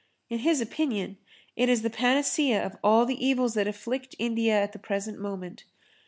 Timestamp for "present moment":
4.79-5.63